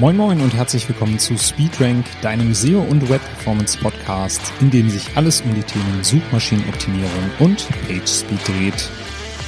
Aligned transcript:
Moin 0.00 0.16
Moin 0.16 0.40
und 0.40 0.54
herzlich 0.54 0.88
willkommen 0.88 1.18
zu 1.18 1.36
SpeedRank, 1.36 2.06
deinem 2.22 2.54
SEO 2.54 2.80
und 2.80 3.10
Web 3.10 3.20
Performance 3.20 3.76
Podcast, 3.76 4.40
in 4.62 4.70
dem 4.70 4.88
sich 4.88 5.14
alles 5.14 5.42
um 5.42 5.54
die 5.54 5.60
Themen 5.60 6.02
Suchmaschinenoptimierung 6.02 7.30
und 7.38 7.68
PageSpeed 7.86 8.48
dreht. 8.48 8.88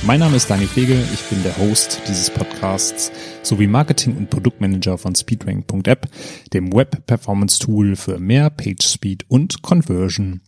Mein 0.02 0.20
Name 0.20 0.36
ist 0.36 0.50
Daniel 0.50 0.68
Pflege, 0.68 1.02
ich 1.14 1.22
bin 1.30 1.42
der 1.42 1.56
Host 1.56 2.02
dieses 2.06 2.28
Podcasts 2.28 3.10
sowie 3.42 3.66
Marketing- 3.66 4.14
und 4.14 4.28
Produktmanager 4.28 4.98
von 4.98 5.14
SpeedRank.app, 5.14 6.06
dem 6.52 6.70
Web 6.74 7.06
Performance 7.06 7.58
Tool 7.58 7.96
für 7.96 8.18
mehr 8.18 8.50
PageSpeed 8.50 9.24
und 9.28 9.62
Conversion. 9.62 10.42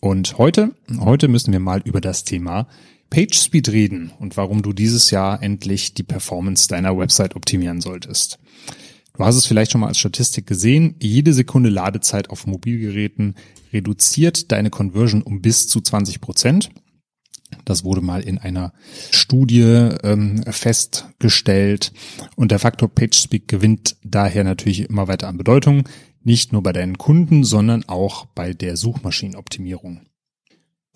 Und 0.00 0.38
heute, 0.38 0.72
heute 0.98 1.28
müssen 1.28 1.52
wir 1.52 1.60
mal 1.60 1.82
über 1.84 2.00
das 2.00 2.24
Thema 2.24 2.66
PageSpeed 3.10 3.68
reden 3.68 4.10
und 4.18 4.36
warum 4.36 4.62
du 4.62 4.72
dieses 4.72 5.12
Jahr 5.12 5.40
endlich 5.40 5.94
die 5.94 6.02
Performance 6.02 6.66
deiner 6.66 6.98
Website 6.98 7.36
optimieren 7.36 7.80
solltest. 7.80 8.40
Du 9.16 9.24
hast 9.24 9.36
es 9.36 9.46
vielleicht 9.46 9.72
schon 9.72 9.80
mal 9.80 9.88
als 9.88 9.98
Statistik 9.98 10.46
gesehen. 10.46 10.94
Jede 11.00 11.32
Sekunde 11.32 11.70
Ladezeit 11.70 12.28
auf 12.28 12.46
Mobilgeräten 12.46 13.34
reduziert 13.72 14.52
deine 14.52 14.68
Conversion 14.70 15.22
um 15.22 15.40
bis 15.40 15.68
zu 15.68 15.80
20 15.80 16.20
Prozent. 16.20 16.70
Das 17.64 17.84
wurde 17.84 18.00
mal 18.00 18.22
in 18.22 18.38
einer 18.38 18.72
Studie 19.10 19.62
ähm, 19.62 20.42
festgestellt. 20.50 21.92
Und 22.34 22.50
der 22.50 22.58
Faktor 22.58 22.88
PageSpeed 22.88 23.48
gewinnt 23.48 23.96
daher 24.02 24.44
natürlich 24.44 24.80
immer 24.88 25.08
weiter 25.08 25.28
an 25.28 25.38
Bedeutung. 25.38 25.88
Nicht 26.22 26.52
nur 26.52 26.62
bei 26.62 26.72
deinen 26.72 26.98
Kunden, 26.98 27.44
sondern 27.44 27.84
auch 27.88 28.26
bei 28.26 28.52
der 28.52 28.76
Suchmaschinenoptimierung. 28.76 30.02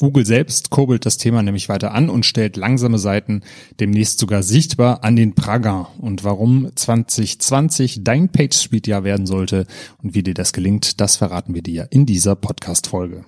Google 0.01 0.25
selbst 0.25 0.71
kurbelt 0.71 1.05
das 1.05 1.19
Thema 1.19 1.43
nämlich 1.43 1.69
weiter 1.69 1.93
an 1.93 2.09
und 2.09 2.25
stellt 2.25 2.57
langsame 2.57 2.99
Seiten 2.99 3.43
demnächst 3.81 4.19
sogar 4.19 4.43
sichtbar 4.43 5.05
an 5.05 5.15
den 5.15 5.35
Prager. 5.35 5.91
Und 5.99 6.25
warum 6.25 6.75
2020 6.75 8.03
dein 8.03 8.31
PageSpeed-Jahr 8.31 9.05
werden 9.05 9.27
sollte 9.27 9.67
und 10.03 10.15
wie 10.15 10.23
dir 10.23 10.33
das 10.33 10.55
gelingt, 10.55 11.03
das 11.03 11.17
verraten 11.17 11.55
wir 11.55 11.63
dir 11.63 11.87
in 11.91 12.07
dieser 12.07 12.35
Podcast-Folge. 12.35 13.27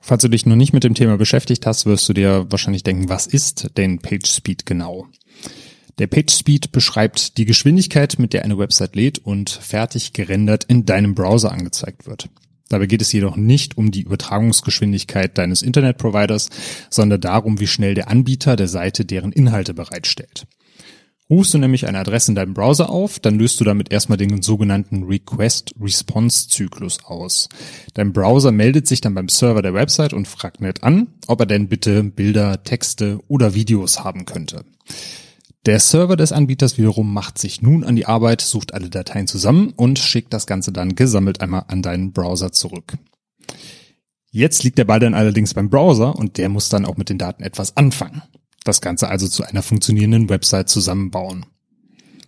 Falls 0.00 0.22
du 0.22 0.28
dich 0.28 0.44
noch 0.44 0.56
nicht 0.56 0.72
mit 0.72 0.82
dem 0.82 0.94
Thema 0.94 1.16
beschäftigt 1.16 1.64
hast, 1.66 1.86
wirst 1.86 2.08
du 2.08 2.14
dir 2.14 2.46
wahrscheinlich 2.50 2.82
denken, 2.82 3.08
was 3.08 3.28
ist 3.28 3.76
denn 3.76 4.00
PageSpeed 4.00 4.66
genau? 4.66 5.06
Der 5.98 6.08
PageSpeed 6.08 6.72
beschreibt 6.72 7.38
die 7.38 7.44
Geschwindigkeit, 7.44 8.18
mit 8.18 8.32
der 8.32 8.44
eine 8.44 8.58
Website 8.58 8.96
lädt 8.96 9.18
und 9.18 9.50
fertig 9.50 10.14
gerendert 10.14 10.64
in 10.64 10.84
deinem 10.84 11.14
Browser 11.14 11.52
angezeigt 11.52 12.08
wird. 12.08 12.28
Dabei 12.70 12.86
geht 12.86 13.02
es 13.02 13.12
jedoch 13.12 13.36
nicht 13.36 13.76
um 13.76 13.90
die 13.90 14.02
Übertragungsgeschwindigkeit 14.02 15.36
deines 15.36 15.60
Internetproviders, 15.60 16.48
sondern 16.88 17.20
darum, 17.20 17.60
wie 17.60 17.66
schnell 17.66 17.94
der 17.94 18.08
Anbieter 18.08 18.56
der 18.56 18.68
Seite 18.68 19.04
deren 19.04 19.32
Inhalte 19.32 19.74
bereitstellt. 19.74 20.46
Rufst 21.28 21.54
du 21.54 21.58
nämlich 21.58 21.86
eine 21.86 21.98
Adresse 21.98 22.32
in 22.32 22.34
deinem 22.34 22.54
Browser 22.54 22.90
auf, 22.90 23.20
dann 23.20 23.38
löst 23.38 23.60
du 23.60 23.64
damit 23.64 23.92
erstmal 23.92 24.18
den 24.18 24.42
sogenannten 24.42 25.04
Request-Response-Zyklus 25.04 27.04
aus. 27.04 27.48
Dein 27.94 28.12
Browser 28.12 28.50
meldet 28.50 28.88
sich 28.88 29.00
dann 29.00 29.14
beim 29.14 29.28
Server 29.28 29.62
der 29.62 29.74
Website 29.74 30.12
und 30.12 30.26
fragt 30.26 30.60
nett 30.60 30.82
an, 30.82 31.06
ob 31.28 31.38
er 31.38 31.46
denn 31.46 31.68
bitte 31.68 32.02
Bilder, 32.02 32.64
Texte 32.64 33.20
oder 33.28 33.54
Videos 33.54 34.02
haben 34.02 34.24
könnte. 34.24 34.64
Der 35.66 35.78
Server 35.78 36.16
des 36.16 36.32
Anbieters 36.32 36.78
wiederum 36.78 37.12
macht 37.12 37.36
sich 37.36 37.60
nun 37.60 37.84
an 37.84 37.94
die 37.94 38.06
Arbeit, 38.06 38.40
sucht 38.40 38.72
alle 38.72 38.88
Dateien 38.88 39.26
zusammen 39.26 39.74
und 39.76 39.98
schickt 39.98 40.32
das 40.32 40.46
Ganze 40.46 40.72
dann 40.72 40.94
gesammelt 40.94 41.42
einmal 41.42 41.64
an 41.68 41.82
deinen 41.82 42.12
Browser 42.12 42.50
zurück. 42.50 42.96
Jetzt 44.30 44.62
liegt 44.62 44.78
der 44.78 44.84
Ball 44.84 45.00
dann 45.00 45.12
allerdings 45.12 45.52
beim 45.52 45.68
Browser 45.68 46.16
und 46.16 46.38
der 46.38 46.48
muss 46.48 46.70
dann 46.70 46.86
auch 46.86 46.96
mit 46.96 47.10
den 47.10 47.18
Daten 47.18 47.42
etwas 47.42 47.76
anfangen. 47.76 48.22
Das 48.64 48.80
Ganze 48.80 49.08
also 49.08 49.28
zu 49.28 49.42
einer 49.44 49.62
funktionierenden 49.62 50.30
Website 50.30 50.70
zusammenbauen. 50.70 51.44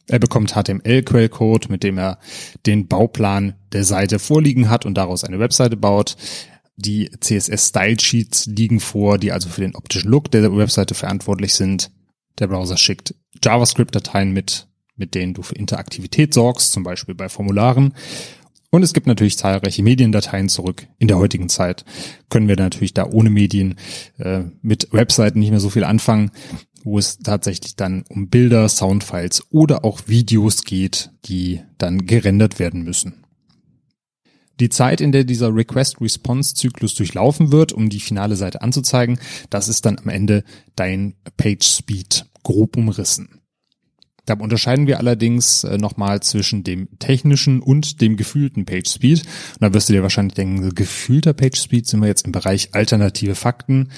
Er 0.08 0.18
bekommt 0.18 0.54
HTML-Quellcode, 0.54 1.70
mit 1.70 1.84
dem 1.84 1.96
er 1.96 2.18
den 2.66 2.86
Bauplan 2.86 3.54
der 3.72 3.84
Seite 3.84 4.18
vorliegen 4.18 4.68
hat 4.68 4.84
und 4.84 4.94
daraus 4.94 5.24
eine 5.24 5.38
Webseite 5.38 5.76
baut. 5.76 6.16
Die 6.76 7.10
CSS-Style-Sheets 7.18 8.46
liegen 8.46 8.80
vor, 8.80 9.16
die 9.16 9.32
also 9.32 9.48
für 9.48 9.60
den 9.60 9.76
optischen 9.76 10.10
Look 10.10 10.30
der 10.30 10.54
Webseite 10.54 10.94
verantwortlich 10.94 11.54
sind. 11.54 11.90
Der 12.38 12.48
Browser 12.48 12.76
schickt 12.76 13.14
JavaScript-Dateien 13.42 14.32
mit, 14.32 14.66
mit 14.96 15.14
denen 15.14 15.34
du 15.34 15.42
für 15.42 15.54
Interaktivität 15.54 16.34
sorgst, 16.34 16.72
zum 16.72 16.82
Beispiel 16.82 17.14
bei 17.14 17.28
Formularen. 17.28 17.94
Und 18.70 18.82
es 18.82 18.94
gibt 18.94 19.06
natürlich 19.06 19.36
zahlreiche 19.36 19.82
Mediendateien 19.82 20.48
zurück. 20.48 20.86
In 20.98 21.08
der 21.08 21.18
heutigen 21.18 21.50
Zeit 21.50 21.84
können 22.30 22.48
wir 22.48 22.56
natürlich 22.56 22.94
da 22.94 23.06
ohne 23.06 23.28
Medien 23.28 23.76
äh, 24.16 24.44
mit 24.62 24.88
Webseiten 24.92 25.40
nicht 25.40 25.50
mehr 25.50 25.60
so 25.60 25.68
viel 25.68 25.84
anfangen, 25.84 26.30
wo 26.82 26.98
es 26.98 27.18
tatsächlich 27.18 27.76
dann 27.76 28.04
um 28.08 28.28
Bilder, 28.28 28.68
Soundfiles 28.68 29.46
oder 29.50 29.84
auch 29.84 30.00
Videos 30.06 30.62
geht, 30.62 31.10
die 31.26 31.60
dann 31.76 32.06
gerendert 32.06 32.58
werden 32.58 32.82
müssen. 32.82 33.21
Die 34.60 34.68
Zeit, 34.68 35.00
in 35.00 35.12
der 35.12 35.24
dieser 35.24 35.54
Request-Response-Zyklus 35.54 36.94
durchlaufen 36.94 37.52
wird, 37.52 37.72
um 37.72 37.88
die 37.88 38.00
finale 38.00 38.36
Seite 38.36 38.62
anzuzeigen, 38.62 39.18
das 39.50 39.68
ist 39.68 39.84
dann 39.86 39.98
am 39.98 40.08
Ende 40.08 40.44
dein 40.76 41.14
Page-Speed 41.36 42.26
grob 42.42 42.76
umrissen. 42.76 43.42
Da 44.24 44.34
unterscheiden 44.34 44.86
wir 44.86 44.98
allerdings 44.98 45.64
äh, 45.64 45.78
nochmal 45.78 46.20
zwischen 46.20 46.62
dem 46.62 46.88
technischen 47.00 47.60
und 47.60 48.00
dem 48.00 48.16
gefühlten 48.16 48.64
Page 48.64 48.88
Speed. 48.88 49.22
Und 49.22 49.62
da 49.62 49.74
wirst 49.74 49.88
du 49.88 49.94
dir 49.94 50.02
wahrscheinlich 50.02 50.34
denken, 50.34 50.74
gefühlter 50.76 51.32
Page 51.32 51.58
Speed 51.58 51.88
sind 51.88 52.00
wir 52.00 52.06
jetzt 52.06 52.24
im 52.24 52.30
Bereich 52.30 52.72
alternative 52.72 53.34
Fakten. 53.34 53.88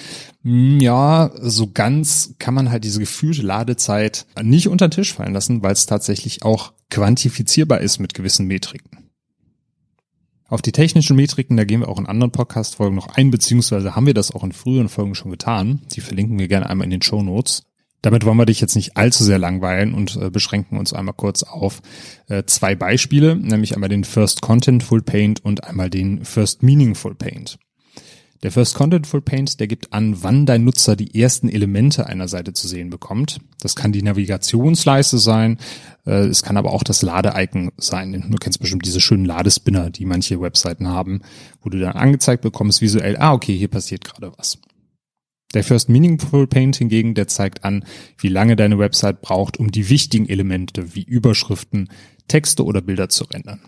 Hm, 0.42 0.80
ja, 0.80 1.30
so 1.42 1.70
ganz 1.70 2.36
kann 2.38 2.54
man 2.54 2.70
halt 2.70 2.84
diese 2.84 3.00
gefühlte 3.00 3.42
Ladezeit 3.42 4.24
nicht 4.42 4.68
unter 4.68 4.88
den 4.88 4.92
Tisch 4.92 5.12
fallen 5.12 5.34
lassen, 5.34 5.62
weil 5.62 5.72
es 5.72 5.84
tatsächlich 5.84 6.42
auch 6.42 6.72
quantifizierbar 6.90 7.80
ist 7.82 7.98
mit 7.98 8.14
gewissen 8.14 8.46
Metriken. 8.46 9.03
Auf 10.46 10.60
die 10.60 10.72
technischen 10.72 11.16
Metriken, 11.16 11.56
da 11.56 11.64
gehen 11.64 11.80
wir 11.80 11.88
auch 11.88 11.98
in 11.98 12.06
anderen 12.06 12.30
Podcast-Folgen 12.30 12.94
noch 12.94 13.08
ein, 13.08 13.30
beziehungsweise 13.30 13.96
haben 13.96 14.06
wir 14.06 14.14
das 14.14 14.30
auch 14.30 14.44
in 14.44 14.52
früheren 14.52 14.90
Folgen 14.90 15.14
schon 15.14 15.30
getan. 15.30 15.80
Die 15.92 16.02
verlinken 16.02 16.38
wir 16.38 16.48
gerne 16.48 16.68
einmal 16.68 16.84
in 16.84 16.90
den 16.90 17.02
Show 17.02 17.22
Notes. 17.22 17.62
Damit 18.02 18.26
wollen 18.26 18.36
wir 18.36 18.44
dich 18.44 18.60
jetzt 18.60 18.76
nicht 18.76 18.98
allzu 18.98 19.24
sehr 19.24 19.38
langweilen 19.38 19.94
und 19.94 20.16
äh, 20.16 20.28
beschränken 20.28 20.78
uns 20.78 20.92
einmal 20.92 21.14
kurz 21.14 21.42
auf 21.42 21.80
äh, 22.28 22.44
zwei 22.44 22.74
Beispiele, 22.74 23.34
nämlich 23.34 23.74
einmal 23.74 23.88
den 23.88 24.04
First 24.04 24.42
Contentful 24.42 25.00
Paint 25.00 25.42
und 25.42 25.64
einmal 25.64 25.88
den 25.88 26.22
First 26.26 26.62
Meaningful 26.62 27.14
Paint. 27.14 27.58
Der 28.44 28.52
First 28.52 28.74
Contentful 28.74 29.22
Paint, 29.22 29.58
der 29.58 29.66
gibt 29.66 29.94
an, 29.94 30.22
wann 30.22 30.44
dein 30.44 30.64
Nutzer 30.64 30.96
die 30.96 31.18
ersten 31.18 31.48
Elemente 31.48 32.06
einer 32.06 32.28
Seite 32.28 32.52
zu 32.52 32.68
sehen 32.68 32.90
bekommt. 32.90 33.40
Das 33.58 33.74
kann 33.74 33.90
die 33.90 34.02
Navigationsleiste 34.02 35.16
sein, 35.16 35.56
äh, 36.04 36.26
es 36.26 36.42
kann 36.42 36.58
aber 36.58 36.74
auch 36.74 36.82
das 36.82 37.00
Lade-Icon 37.00 37.72
sein. 37.78 38.26
Du 38.28 38.36
kennst 38.36 38.60
bestimmt 38.60 38.84
diese 38.84 39.00
schönen 39.00 39.24
Ladespinner, 39.24 39.88
die 39.88 40.04
manche 40.04 40.42
Webseiten 40.42 40.88
haben, 40.88 41.22
wo 41.62 41.70
du 41.70 41.80
dann 41.80 41.96
angezeigt 41.96 42.42
bekommst 42.42 42.82
visuell, 42.82 43.16
ah, 43.16 43.32
okay, 43.32 43.56
hier 43.56 43.68
passiert 43.68 44.04
gerade 44.04 44.30
was. 44.36 44.58
Der 45.54 45.64
First 45.64 45.88
Meaningful 45.88 46.46
Paint 46.46 46.76
hingegen, 46.76 47.14
der 47.14 47.28
zeigt 47.28 47.64
an, 47.64 47.86
wie 48.18 48.28
lange 48.28 48.56
deine 48.56 48.78
Website 48.78 49.22
braucht, 49.22 49.58
um 49.58 49.70
die 49.70 49.88
wichtigen 49.88 50.28
Elemente 50.28 50.94
wie 50.94 51.02
Überschriften, 51.02 51.88
Texte 52.28 52.62
oder 52.62 52.82
Bilder 52.82 53.08
zu 53.08 53.24
rendern. 53.24 53.60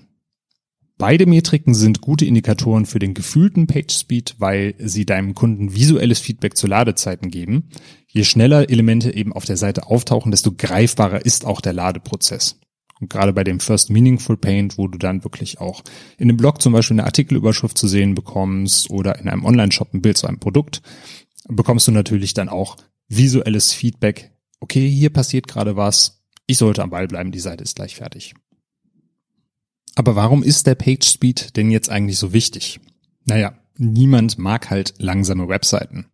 Beide 0.99 1.27
Metriken 1.27 1.75
sind 1.75 2.01
gute 2.01 2.25
Indikatoren 2.25 2.87
für 2.87 2.99
den 2.99 3.13
gefühlten 3.13 3.67
Page 3.67 3.93
Speed, 3.93 4.37
weil 4.39 4.75
sie 4.79 5.05
deinem 5.05 5.35
Kunden 5.35 5.75
visuelles 5.75 6.21
Feedback 6.21 6.57
zu 6.57 6.67
Ladezeiten 6.67 7.31
geben. 7.31 7.69
Je 8.09 8.25
schneller 8.25 8.71
Elemente 8.71 9.15
eben 9.15 9.35
auf 9.35 9.45
der 9.45 9.59
Seite 9.59 9.89
auftauchen, 9.89 10.31
desto 10.31 10.53
greifbarer 10.57 11.25
ist 11.25 11.45
auch 11.45 11.61
der 11.61 11.75
Ladeprozess. 11.75 12.61
Und 12.99 13.11
gerade 13.11 13.35
bei 13.35 13.45
dem 13.45 13.61
First 13.61 13.91
Meaningful 13.91 14.39
Paint, 14.39 14.79
wo 14.79 14.89
du 14.89 14.97
dann 14.97 15.23
wirklich 15.23 15.61
auch 15.61 15.83
in 16.17 16.31
einem 16.31 16.39
Blog 16.39 16.63
zum 16.63 16.73
Beispiel 16.73 16.95
eine 16.95 17.05
Artikelüberschrift 17.05 17.77
zu 17.77 17.89
sehen 17.89 18.15
bekommst 18.15 18.89
oder 18.89 19.19
in 19.19 19.29
einem 19.29 19.45
Online-Shop 19.45 19.93
ein 19.93 20.01
Bild 20.01 20.17
zu 20.17 20.27
einem 20.27 20.41
Produkt, 20.41 20.81
bekommst 21.47 21.87
du 21.89 21.93
natürlich 21.93 22.33
dann 22.33 22.49
auch 22.49 22.79
visuelles 23.09 23.75
Feedback. 23.75 24.33
Okay, 24.61 24.89
hier 24.89 25.11
passiert 25.11 25.47
gerade 25.47 25.77
was. 25.77 26.23
Ich 26.47 26.57
sollte 26.57 26.83
am 26.83 26.91
Ball 26.91 27.07
bleiben, 27.07 27.33
die 27.33 27.41
Seite 27.41 27.65
ist 27.65 27.77
gleich 27.77 27.97
fertig. 27.97 28.35
Aber 29.97 30.15
warum 30.15 30.43
ist 30.45 30.67
der 30.67 30.75
Page 30.77 31.05
Speed 31.05 31.57
denn 31.57 31.71
jetzt 31.71 31.91
eigentlich 31.91 32.19
so 32.19 32.33
wichtig? 32.33 32.79
Naja, 33.25 33.55
niemand 33.79 34.39
mag 34.39 34.71
halt 34.71 34.95
langsame 34.99 35.49
Webseiten. 35.49 36.07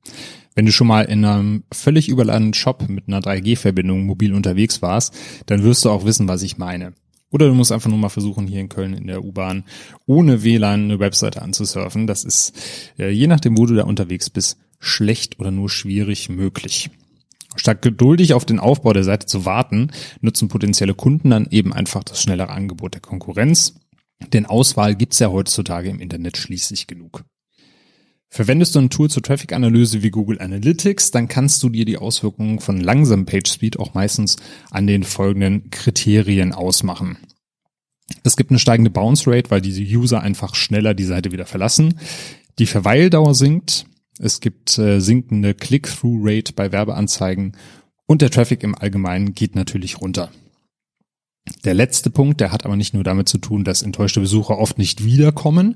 Wenn 0.54 0.66
du 0.66 0.72
schon 0.72 0.86
mal 0.86 1.02
in 1.02 1.24
einem 1.24 1.64
völlig 1.72 2.08
überladenen 2.08 2.54
Shop 2.54 2.88
mit 2.88 3.08
einer 3.08 3.20
3G-Verbindung 3.20 4.04
mobil 4.06 4.34
unterwegs 4.34 4.82
warst, 4.82 5.14
dann 5.46 5.64
wirst 5.64 5.84
du 5.84 5.90
auch 5.90 6.04
wissen, 6.04 6.28
was 6.28 6.42
ich 6.42 6.58
meine. 6.58 6.94
Oder 7.30 7.48
du 7.48 7.54
musst 7.54 7.72
einfach 7.72 7.90
nur 7.90 7.98
mal 7.98 8.08
versuchen, 8.08 8.46
hier 8.46 8.60
in 8.60 8.68
Köln 8.68 8.94
in 8.94 9.06
der 9.06 9.24
U-Bahn 9.24 9.64
ohne 10.06 10.44
WLAN 10.44 10.84
eine 10.84 11.00
Webseite 11.00 11.42
anzusurfen. 11.42 12.06
Das 12.06 12.24
ist, 12.24 12.52
äh, 12.98 13.10
je 13.10 13.26
nachdem, 13.26 13.58
wo 13.58 13.66
du 13.66 13.74
da 13.74 13.84
unterwegs 13.84 14.30
bist, 14.30 14.58
schlecht 14.78 15.40
oder 15.40 15.50
nur 15.50 15.70
schwierig 15.70 16.28
möglich. 16.28 16.90
Statt 17.56 17.82
geduldig 17.82 18.34
auf 18.34 18.44
den 18.44 18.58
Aufbau 18.58 18.92
der 18.92 19.04
Seite 19.04 19.26
zu 19.26 19.44
warten, 19.44 19.90
nutzen 20.20 20.48
potenzielle 20.48 20.94
Kunden 20.94 21.30
dann 21.30 21.46
eben 21.50 21.72
einfach 21.72 22.04
das 22.04 22.20
schnellere 22.20 22.50
Angebot 22.50 22.94
der 22.94 23.00
Konkurrenz. 23.00 23.74
Denn 24.32 24.46
Auswahl 24.46 24.94
gibt's 24.94 25.18
ja 25.18 25.30
heutzutage 25.30 25.90
im 25.90 26.00
Internet 26.00 26.36
schließlich 26.36 26.86
genug. 26.86 27.24
Verwendest 28.30 28.74
du 28.74 28.78
ein 28.78 28.88
Tool 28.88 29.10
zur 29.10 29.22
Traffic-Analyse 29.22 30.02
wie 30.02 30.10
Google 30.10 30.40
Analytics, 30.40 31.10
dann 31.10 31.28
kannst 31.28 31.62
du 31.62 31.68
dir 31.68 31.84
die 31.84 31.98
Auswirkungen 31.98 32.60
von 32.60 32.80
langsamem 32.80 33.26
PageSpeed 33.26 33.78
auch 33.78 33.92
meistens 33.92 34.36
an 34.70 34.86
den 34.86 35.04
folgenden 35.04 35.68
Kriterien 35.68 36.54
ausmachen. 36.54 37.18
Es 38.24 38.36
gibt 38.36 38.50
eine 38.50 38.58
steigende 38.58 38.90
Bounce 38.90 39.30
Rate, 39.30 39.50
weil 39.50 39.60
diese 39.60 39.82
User 39.82 40.22
einfach 40.22 40.54
schneller 40.54 40.94
die 40.94 41.04
Seite 41.04 41.30
wieder 41.30 41.44
verlassen. 41.44 41.98
Die 42.58 42.66
Verweildauer 42.66 43.34
sinkt. 43.34 43.84
Es 44.22 44.38
gibt 44.38 44.78
äh, 44.78 45.00
sinkende 45.00 45.52
Click-Through-Rate 45.52 46.52
bei 46.52 46.70
Werbeanzeigen 46.70 47.56
und 48.06 48.22
der 48.22 48.30
Traffic 48.30 48.62
im 48.62 48.76
Allgemeinen 48.76 49.34
geht 49.34 49.56
natürlich 49.56 50.00
runter. 50.00 50.30
Der 51.64 51.74
letzte 51.74 52.08
Punkt, 52.08 52.40
der 52.40 52.52
hat 52.52 52.64
aber 52.64 52.76
nicht 52.76 52.94
nur 52.94 53.02
damit 53.02 53.28
zu 53.28 53.38
tun, 53.38 53.64
dass 53.64 53.82
enttäuschte 53.82 54.20
Besucher 54.20 54.58
oft 54.58 54.78
nicht 54.78 55.04
wiederkommen, 55.04 55.74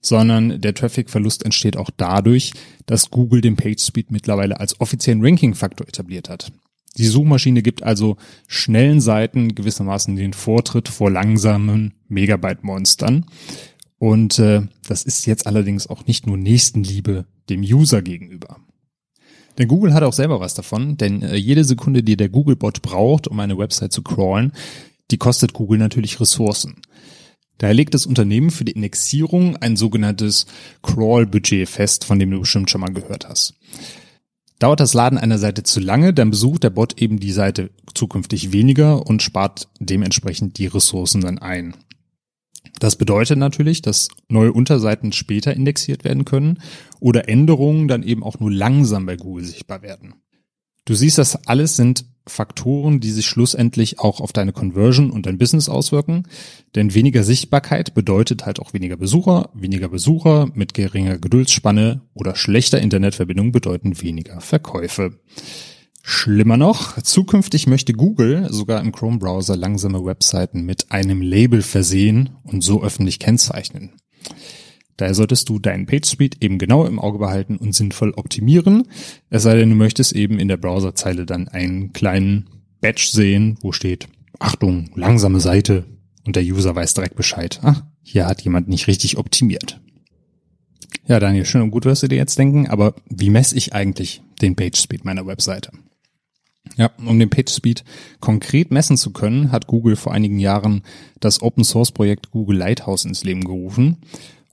sondern 0.00 0.60
der 0.60 0.74
Traffic-Verlust 0.74 1.44
entsteht 1.44 1.76
auch 1.76 1.90
dadurch, 1.96 2.52
dass 2.86 3.10
Google 3.10 3.40
den 3.40 3.56
PageSpeed 3.56 4.12
mittlerweile 4.12 4.60
als 4.60 4.80
offiziellen 4.80 5.24
Ranking-Faktor 5.24 5.88
etabliert 5.88 6.28
hat. 6.28 6.52
Die 6.98 7.06
Suchmaschine 7.06 7.62
gibt 7.62 7.82
also 7.82 8.16
schnellen 8.46 9.00
Seiten 9.00 9.56
gewissermaßen 9.56 10.14
den 10.14 10.34
Vortritt 10.34 10.88
vor 10.88 11.10
langsamen 11.10 11.94
Megabyte-Monstern. 12.06 13.26
Und 13.98 14.38
äh, 14.38 14.62
das 14.86 15.02
ist 15.02 15.26
jetzt 15.26 15.48
allerdings 15.48 15.88
auch 15.88 16.06
nicht 16.06 16.28
nur 16.28 16.36
Nächstenliebe 16.36 17.26
dem 17.50 17.60
User 17.60 18.02
gegenüber. 18.02 18.56
Denn 19.58 19.68
Google 19.68 19.92
hat 19.92 20.04
auch 20.04 20.12
selber 20.12 20.40
was 20.40 20.54
davon, 20.54 20.96
denn 20.96 21.22
äh, 21.22 21.36
jede 21.36 21.64
Sekunde, 21.64 22.02
die 22.02 22.16
der 22.16 22.28
Googlebot 22.28 22.80
braucht, 22.80 23.26
um 23.26 23.40
eine 23.40 23.58
Website 23.58 23.92
zu 23.92 24.02
crawlen, 24.02 24.52
die 25.10 25.18
kostet 25.18 25.52
Google 25.52 25.78
natürlich 25.78 26.20
Ressourcen. 26.20 26.80
Daher 27.58 27.74
legt 27.74 27.94
das 27.94 28.06
Unternehmen 28.06 28.50
für 28.50 28.64
die 28.64 28.72
Indexierung 28.72 29.56
ein 29.56 29.76
sogenanntes 29.76 30.46
Crawl-Budget 30.82 31.68
fest, 31.68 32.04
von 32.04 32.20
dem 32.20 32.30
du 32.30 32.40
bestimmt 32.40 32.70
schon 32.70 32.80
mal 32.80 32.92
gehört 32.92 33.28
hast. 33.28 33.54
Dauert 34.60 34.80
das 34.80 34.94
Laden 34.94 35.18
einer 35.18 35.38
Seite 35.38 35.64
zu 35.64 35.80
lange, 35.80 36.12
dann 36.12 36.30
besucht 36.30 36.62
der 36.64 36.70
Bot 36.70 37.00
eben 37.00 37.18
die 37.18 37.32
Seite 37.32 37.70
zukünftig 37.94 38.52
weniger 38.52 39.06
und 39.06 39.22
spart 39.22 39.68
dementsprechend 39.80 40.58
die 40.58 40.66
Ressourcen 40.66 41.20
dann 41.20 41.38
ein. 41.38 41.74
Das 42.78 42.96
bedeutet 42.96 43.38
natürlich, 43.38 43.82
dass 43.82 44.08
neue 44.28 44.52
Unterseiten 44.52 45.12
später 45.12 45.54
indexiert 45.54 46.04
werden 46.04 46.24
können 46.24 46.60
oder 47.00 47.28
Änderungen 47.28 47.88
dann 47.88 48.02
eben 48.02 48.22
auch 48.22 48.40
nur 48.40 48.52
langsam 48.52 49.06
bei 49.06 49.16
Google 49.16 49.44
sichtbar 49.44 49.82
werden. 49.82 50.14
Du 50.84 50.94
siehst, 50.94 51.18
das 51.18 51.46
alles 51.46 51.76
sind 51.76 52.06
Faktoren, 52.28 53.00
die 53.00 53.10
sich 53.10 53.26
schlussendlich 53.26 54.00
auch 54.00 54.20
auf 54.20 54.32
deine 54.32 54.52
Conversion 54.52 55.10
und 55.10 55.26
dein 55.26 55.38
Business 55.38 55.68
auswirken. 55.68 56.24
Denn 56.74 56.94
weniger 56.94 57.24
Sichtbarkeit 57.24 57.94
bedeutet 57.94 58.46
halt 58.46 58.60
auch 58.60 58.72
weniger 58.72 58.96
Besucher. 58.96 59.50
Weniger 59.54 59.88
Besucher 59.88 60.48
mit 60.54 60.74
geringer 60.74 61.18
Geduldsspanne 61.18 62.02
oder 62.14 62.36
schlechter 62.36 62.80
Internetverbindung 62.80 63.52
bedeuten 63.52 64.00
weniger 64.00 64.40
Verkäufe. 64.40 65.18
Schlimmer 66.10 66.56
noch, 66.56 67.02
zukünftig 67.02 67.66
möchte 67.66 67.92
Google 67.92 68.46
sogar 68.50 68.80
im 68.80 68.92
Chrome-Browser 68.92 69.56
langsame 69.56 70.02
Webseiten 70.06 70.62
mit 70.62 70.90
einem 70.90 71.20
Label 71.20 71.60
versehen 71.60 72.30
und 72.44 72.64
so 72.64 72.82
öffentlich 72.82 73.18
kennzeichnen. 73.18 73.92
Daher 74.96 75.12
solltest 75.12 75.50
du 75.50 75.58
deinen 75.58 75.84
PageSpeed 75.84 76.42
eben 76.42 76.56
genau 76.56 76.86
im 76.86 76.98
Auge 76.98 77.18
behalten 77.18 77.58
und 77.58 77.74
sinnvoll 77.74 78.14
optimieren. 78.16 78.88
Es 79.28 79.42
sei 79.42 79.56
denn, 79.56 79.68
du 79.68 79.76
möchtest 79.76 80.14
eben 80.14 80.38
in 80.38 80.48
der 80.48 80.56
Browserzeile 80.56 81.26
dann 81.26 81.46
einen 81.46 81.92
kleinen 81.92 82.48
Badge 82.80 83.10
sehen, 83.12 83.58
wo 83.60 83.72
steht, 83.72 84.08
Achtung, 84.38 84.88
langsame 84.94 85.40
Seite 85.40 85.84
und 86.26 86.36
der 86.36 86.42
User 86.42 86.74
weiß 86.74 86.94
direkt 86.94 87.16
Bescheid. 87.16 87.60
Ach, 87.62 87.82
hier 88.02 88.26
hat 88.26 88.40
jemand 88.40 88.66
nicht 88.66 88.86
richtig 88.86 89.18
optimiert. 89.18 89.78
Ja, 91.06 91.20
Daniel, 91.20 91.44
schön 91.44 91.60
und 91.60 91.70
gut 91.70 91.84
wirst 91.84 92.02
du 92.02 92.08
dir 92.08 92.16
jetzt 92.16 92.38
denken, 92.38 92.66
aber 92.66 92.94
wie 93.10 93.28
messe 93.28 93.56
ich 93.56 93.74
eigentlich 93.74 94.22
den 94.40 94.56
PageSpeed 94.56 95.04
meiner 95.04 95.26
Webseite? 95.26 95.70
Ja, 96.76 96.90
um 96.98 97.18
den 97.18 97.30
PageSpeed 97.30 97.84
konkret 98.20 98.70
messen 98.70 98.96
zu 98.96 99.12
können, 99.12 99.52
hat 99.52 99.66
Google 99.66 99.96
vor 99.96 100.12
einigen 100.12 100.38
Jahren 100.38 100.82
das 101.20 101.42
Open 101.42 101.64
Source 101.64 101.92
Projekt 101.92 102.30
Google 102.30 102.58
Lighthouse 102.58 103.04
ins 103.04 103.24
Leben 103.24 103.44
gerufen. 103.44 103.98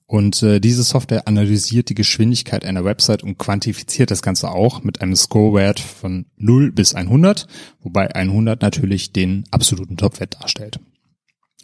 Und 0.08 0.44
äh, 0.44 0.60
diese 0.60 0.84
Software 0.84 1.28
analysiert 1.28 1.90
die 1.90 1.96
Geschwindigkeit 1.96 2.64
einer 2.64 2.86
Website 2.86 3.24
und 3.24 3.40
quantifiziert 3.40 4.12
das 4.12 4.22
Ganze 4.22 4.52
auch 4.52 4.84
mit 4.84 5.02
einem 5.02 5.16
Scorewert 5.16 5.80
von 5.80 6.26
0 6.38 6.72
bis 6.72 6.94
100, 6.94 7.48
wobei 7.82 8.14
100 8.14 8.62
natürlich 8.62 9.14
den 9.14 9.46
absoluten 9.50 9.98
Topwert 9.98 10.38
darstellt. 10.40 10.80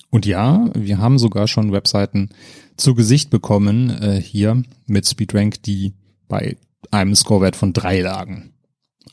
Und 0.10 0.26
ja, 0.26 0.70
wir 0.74 0.98
haben 0.98 1.20
sogar 1.20 1.48
schon 1.48 1.72
Webseiten 1.72 2.30
zu 2.78 2.96
Gesicht 2.96 3.30
bekommen 3.30 3.92
äh, 3.92 4.20
hier 4.20 4.64
mit 4.88 5.06
SpeedRank, 5.06 5.62
die 5.64 5.94
bei 6.28 6.58
einem 6.90 7.16
Scorewert 7.16 7.56
von 7.56 7.74
drei 7.74 8.02
lagen. 8.02 8.54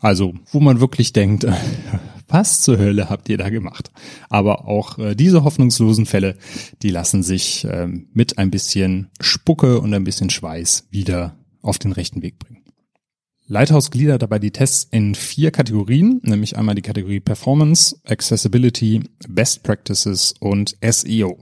Also, 0.00 0.34
wo 0.52 0.60
man 0.60 0.80
wirklich 0.80 1.12
denkt, 1.12 1.46
was 2.28 2.62
zur 2.62 2.78
Hölle 2.78 3.08
habt 3.08 3.28
ihr 3.28 3.38
da 3.38 3.48
gemacht? 3.48 3.90
Aber 4.28 4.66
auch 4.66 4.98
äh, 4.98 5.14
diese 5.14 5.44
hoffnungslosen 5.44 6.06
Fälle, 6.06 6.36
die 6.82 6.90
lassen 6.90 7.22
sich 7.22 7.64
äh, 7.64 7.88
mit 8.12 8.38
ein 8.38 8.50
bisschen 8.50 9.10
Spucke 9.20 9.80
und 9.80 9.94
ein 9.94 10.04
bisschen 10.04 10.30
Schweiß 10.30 10.88
wieder 10.90 11.36
auf 11.62 11.78
den 11.78 11.92
rechten 11.92 12.22
Weg 12.22 12.38
bringen. 12.38 12.58
Lighthouse 13.50 13.90
gliedert 13.90 14.20
dabei 14.20 14.38
die 14.38 14.50
Tests 14.50 14.86
in 14.90 15.14
vier 15.14 15.50
Kategorien, 15.50 16.20
nämlich 16.22 16.58
einmal 16.58 16.74
die 16.74 16.82
Kategorie 16.82 17.20
Performance, 17.20 17.98
Accessibility, 18.06 19.04
Best 19.26 19.62
Practices 19.62 20.34
und 20.38 20.76
SEO. 20.82 21.38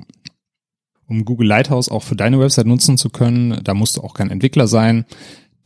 Um 1.08 1.24
Google 1.24 1.48
Lighthouse 1.48 1.88
auch 1.88 2.04
für 2.04 2.14
deine 2.14 2.38
Website 2.38 2.66
nutzen 2.66 2.96
zu 2.96 3.10
können, 3.10 3.60
da 3.64 3.74
musst 3.74 3.96
du 3.96 4.02
auch 4.02 4.14
kein 4.14 4.30
Entwickler 4.30 4.68
sein, 4.68 5.04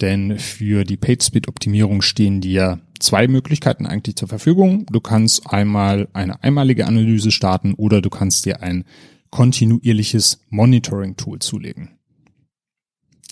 denn 0.00 0.38
für 0.38 0.85
die 0.85 0.97
PageSpeed-Optimierung 0.97 2.02
stehen 2.02 2.41
dir 2.41 2.81
zwei 2.99 3.29
Möglichkeiten 3.29 3.87
eigentlich 3.87 4.17
zur 4.17 4.29
Verfügung. 4.29 4.87
Du 4.91 5.00
kannst 5.00 5.47
einmal 5.52 6.08
eine 6.12 6.43
einmalige 6.43 6.87
Analyse 6.87 7.31
starten 7.31 7.75
oder 7.75 8.00
du 8.00 8.11
kannst 8.11 8.47
dir 8.47 8.62
ein 8.62 8.85
kontinuierliches 9.31 10.41
Monitoring-Tool 10.50 11.38
zulegen. 11.38 11.91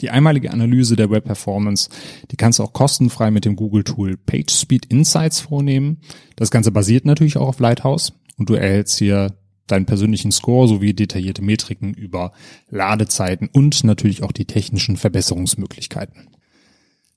Die 0.00 0.10
einmalige 0.10 0.52
Analyse 0.52 0.94
der 0.94 1.10
Web 1.10 1.24
Performance, 1.24 1.90
die 2.30 2.36
kannst 2.36 2.60
du 2.60 2.62
auch 2.62 2.72
kostenfrei 2.72 3.30
mit 3.30 3.44
dem 3.44 3.56
Google-Tool 3.56 4.16
PageSpeed 4.16 4.86
Insights 4.86 5.40
vornehmen. 5.40 5.98
Das 6.36 6.50
Ganze 6.50 6.70
basiert 6.70 7.04
natürlich 7.04 7.36
auch 7.36 7.48
auf 7.48 7.58
Lighthouse 7.58 8.12
und 8.36 8.48
du 8.48 8.54
erhältst 8.54 8.98
hier 8.98 9.36
deinen 9.66 9.86
persönlichen 9.86 10.30
Score 10.30 10.68
sowie 10.68 10.94
detaillierte 10.94 11.42
Metriken 11.42 11.94
über 11.94 12.32
Ladezeiten 12.70 13.48
und 13.52 13.84
natürlich 13.84 14.22
auch 14.22 14.32
die 14.32 14.46
technischen 14.46 14.96
Verbesserungsmöglichkeiten. 14.96 16.28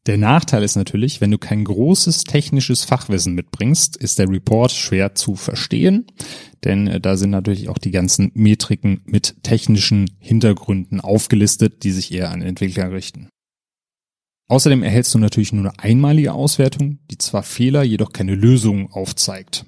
Der 0.08 0.17
Nachteil 0.17 0.63
ist 0.63 0.75
natürlich, 0.75 1.22
wenn 1.22 1.29
du 1.29 1.38
kein 1.38 1.63
großes 1.63 2.24
technisches 2.24 2.84
Fachwissen 2.84 3.36
mitbringst, 3.36 3.98
ist 3.98 4.17
der 4.17 4.29
Report 4.29 4.72
schwer 4.72 5.13
zu 5.13 5.36
verstehen, 5.36 6.08
denn 6.63 6.88
äh, 6.88 7.00
da 7.00 7.17
sind 7.17 7.29
natürlich 7.29 7.70
auch 7.70 7.77
die 7.77 7.91
ganzen 7.91 8.31
Metriken 8.34 9.01
mit 9.05 9.43
technischen 9.43 10.10
Hintergründen 10.17 11.01
aufgelistet, 11.01 11.84
die 11.84 11.91
sich 11.91 12.12
eher 12.12 12.31
an 12.31 12.41
Entwickler 12.41 12.91
richten. 12.91 13.29
Außerdem 14.50 14.81
erhältst 14.81 15.13
du 15.13 15.20
natürlich 15.20 15.53
nur 15.53 15.65
eine 15.65 15.79
einmalige 15.79 16.34
Auswertung, 16.34 17.00
die 17.12 17.20
zwar 17.20 17.43
Fehler, 17.43 17.84
jedoch 17.84 18.12
keine 18.12 18.36
Lösung 18.36 18.91
aufzeigt. 18.91 19.65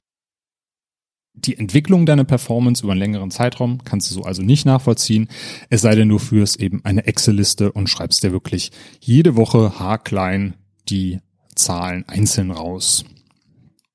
Die 1.35 1.57
Entwicklung 1.57 2.05
deiner 2.05 2.25
Performance 2.25 2.83
über 2.83 2.91
einen 2.91 3.01
längeren 3.01 3.31
Zeitraum 3.31 3.83
kannst 3.83 4.09
du 4.09 4.15
so 4.15 4.21
also 4.21 4.43
nicht 4.43 4.65
nachvollziehen, 4.65 5.27
es 5.69 5.81
sei 5.81 5.95
denn, 5.95 6.09
du 6.09 6.19
führst 6.19 6.59
eben 6.59 6.81
eine 6.85 7.05
Excel-Liste 7.07 7.71
und 7.71 7.89
schreibst 7.89 8.23
dir 8.23 8.31
wirklich 8.31 8.71
jede 8.99 9.35
Woche 9.35 9.79
haarklein 9.79 10.53
die 10.89 11.19
Zahlen 11.55 12.05
einzeln 12.07 12.51
raus. 12.51 13.05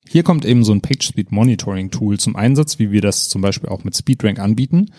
Hier 0.08 0.22
kommt 0.22 0.44
eben 0.44 0.64
so 0.64 0.72
ein 0.72 0.80
PageSpeed 0.80 1.32
Monitoring 1.32 1.90
Tool 1.90 2.18
zum 2.18 2.34
Einsatz, 2.34 2.78
wie 2.78 2.90
wir 2.90 3.02
das 3.02 3.28
zum 3.28 3.42
Beispiel 3.42 3.68
auch 3.68 3.84
mit 3.84 3.94
SpeedRank 3.94 4.38
anbieten. 4.38 4.90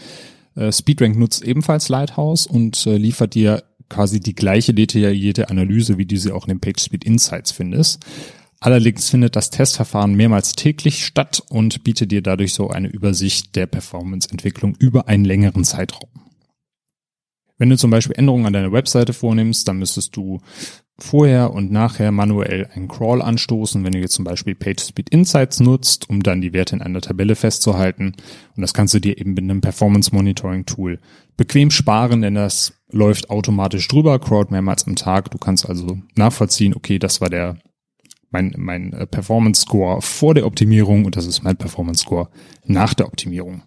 Äh, 0.55 0.72
SpeedRank 0.72 1.17
nutzt 1.17 1.43
ebenfalls 1.43 1.89
Lighthouse 1.89 2.46
und 2.46 2.86
äh, 2.86 2.98
liefert 2.98 3.34
dir 3.34 3.63
quasi 3.89 4.19
die 4.19 4.36
gleiche 4.36 4.74
detaillierte 4.74 5.50
Analyse, 5.50 5.98
wie 5.98 6.05
du 6.05 6.15
sie 6.15 6.31
auch 6.31 6.46
in 6.46 6.50
den 6.50 6.60
PageSpeed 6.60 7.03
Insights 7.03 7.51
findest. 7.51 8.05
Allerdings 8.62 9.10
findet 9.10 9.36
das 9.36 9.51
Testverfahren 9.51 10.16
mehrmals 10.16 10.54
täglich 10.54 11.06
statt 11.06 11.42
und 11.50 11.84
bietet 11.84 12.12
dir 12.12 12.22
dadurch 12.22 12.54
so 12.54 12.70
eine 12.70 12.89
Übersicht 12.89 13.56
der 13.56 13.68
Performance-Entwicklung 13.68 14.75
über 14.80 15.08
einen 15.08 15.24
längeren 15.24 15.63
Zeitraum. 15.63 16.10
Wenn 17.58 17.70
du 17.70 17.78
zum 17.78 17.92
Beispiel 17.92 18.16
Änderungen 18.18 18.46
an 18.46 18.54
deiner 18.54 18.72
Webseite 18.72 19.13
vornimmst, 19.13 19.68
dann 19.68 19.80
müsstest 19.80 20.16
du 20.16 20.39
vorher 20.98 21.54
und 21.54 21.72
nachher 21.72 22.12
manuell 22.12 22.70
einen 22.74 22.88
Crawl 22.88 23.22
anstoßen, 23.22 23.84
wenn 23.84 23.92
du 23.92 24.00
jetzt 24.00 24.13
zum 24.13 24.25
Beispiel 24.25 24.56
PageSpeed 24.56 25.10
Insights 25.10 25.60
nutzt, 25.60 26.10
um 26.10 26.24
dann 26.24 26.42
die 26.42 26.54
Werte 26.54 26.75
in 26.75 26.82
einer 26.82 27.01
Tabelle 27.01 27.36
festzuhalten. 27.36 28.13
Und 28.56 28.62
das 28.62 28.74
kannst 28.74 28.94
du 28.94 29.00
dir 29.00 29.18
eben 29.18 29.34
mit 29.34 29.44
einem 29.44 29.62
Performance 29.62 30.13
Monitoring 30.13 30.66
Tool 30.66 31.00
bequem 31.38 31.72
sparen, 31.72 32.22
denn 32.22 32.36
das 32.36 32.74
läuft 32.92 33.30
automatisch 33.30 33.88
drüber, 33.88 34.20
crawlt 34.20 34.51
mehrmals 34.51 34.88
am 34.88 34.96
Tag. 34.96 35.32
Du 35.32 35.38
kannst 35.38 35.68
also 35.68 36.00
nachvollziehen, 36.16 36.74
okay, 36.74 37.00
das 37.00 37.22
war 37.22 37.30
der 37.30 37.58
mein, 38.32 38.54
mein 38.58 38.94
äh, 38.94 39.08
Performance 39.08 39.62
Score 39.62 40.02
vor 40.02 40.34
der 40.34 40.46
Optimierung 40.46 41.06
und 41.06 41.16
das 41.16 41.26
ist 41.26 41.44
mein 41.44 41.58
Performance 41.58 42.02
Score 42.02 42.30
nach 42.66 42.94
der 42.94 43.08
Optimierung. 43.08 43.64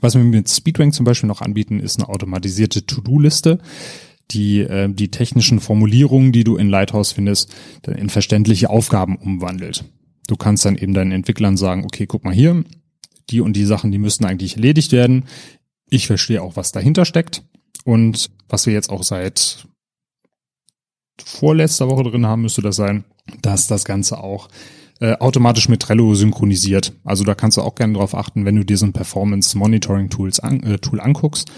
Was 0.00 0.14
wir 0.14 0.22
mit 0.22 0.48
SpeedRank 0.48 0.94
zum 0.94 1.04
Beispiel 1.04 1.28
noch 1.28 1.40
anbieten, 1.40 1.80
ist 1.80 1.98
eine 1.98 2.08
automatisierte 2.08 2.86
To-Do-Liste, 2.86 3.58
die 4.30 4.60
äh, 4.60 4.88
die 4.92 5.10
technischen 5.10 5.60
Formulierungen, 5.60 6.32
die 6.32 6.44
du 6.44 6.56
in 6.56 6.68
Lighthouse 6.68 7.12
findest, 7.12 7.54
dann 7.82 7.96
in 7.96 8.08
verständliche 8.08 8.70
Aufgaben 8.70 9.16
umwandelt. 9.16 9.84
Du 10.26 10.36
kannst 10.36 10.64
dann 10.64 10.76
eben 10.76 10.94
deinen 10.94 11.12
Entwicklern 11.12 11.56
sagen, 11.56 11.84
okay, 11.84 12.06
guck 12.06 12.24
mal 12.24 12.34
hier, 12.34 12.64
die 13.30 13.40
und 13.40 13.54
die 13.54 13.64
Sachen, 13.64 13.90
die 13.90 13.98
müssten 13.98 14.24
eigentlich 14.24 14.56
erledigt 14.56 14.92
werden. 14.92 15.24
Ich 15.88 16.06
verstehe 16.06 16.42
auch, 16.42 16.56
was 16.56 16.72
dahinter 16.72 17.04
steckt. 17.04 17.42
Und 17.84 18.30
was 18.48 18.66
wir 18.66 18.72
jetzt 18.72 18.90
auch 18.90 19.02
seit 19.02 19.66
vorletzter 21.24 21.88
Woche 21.88 22.04
drin 22.04 22.26
haben, 22.26 22.42
müsste 22.42 22.62
das 22.62 22.76
sein, 22.76 23.04
dass 23.42 23.66
das 23.66 23.84
Ganze 23.84 24.18
auch 24.18 24.48
äh, 25.00 25.14
automatisch 25.14 25.68
mit 25.68 25.80
Trello 25.80 26.14
synchronisiert. 26.14 26.92
Also 27.04 27.24
da 27.24 27.34
kannst 27.34 27.56
du 27.56 27.62
auch 27.62 27.74
gerne 27.74 27.94
drauf 27.94 28.14
achten, 28.14 28.44
wenn 28.44 28.56
du 28.56 28.64
dir 28.64 28.76
so 28.76 28.86
ein 28.86 28.92
Performance 28.92 29.56
Monitoring 29.56 30.10
Tools 30.10 30.40
an, 30.40 30.62
äh, 30.62 30.78
Tool 30.78 31.00
anguckst, 31.00 31.50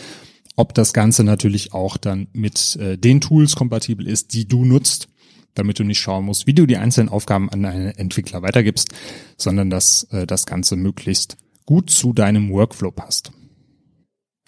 ob 0.56 0.74
das 0.74 0.92
Ganze 0.92 1.24
natürlich 1.24 1.72
auch 1.72 1.96
dann 1.96 2.28
mit 2.32 2.76
äh, 2.76 2.96
den 2.96 3.20
Tools 3.20 3.56
kompatibel 3.56 4.06
ist, 4.06 4.32
die 4.34 4.46
du 4.46 4.64
nutzt, 4.64 5.08
damit 5.54 5.78
du 5.78 5.84
nicht 5.84 6.00
schauen 6.00 6.24
musst, 6.24 6.46
wie 6.46 6.54
du 6.54 6.66
die 6.66 6.76
einzelnen 6.76 7.08
Aufgaben 7.08 7.50
an 7.50 7.64
einen 7.64 7.88
Entwickler 7.88 8.42
weitergibst, 8.42 8.90
sondern 9.36 9.70
dass 9.70 10.04
äh, 10.04 10.26
das 10.26 10.46
Ganze 10.46 10.76
möglichst 10.76 11.36
gut 11.66 11.90
zu 11.90 12.12
deinem 12.12 12.50
Workflow 12.50 12.90
passt. 12.90 13.32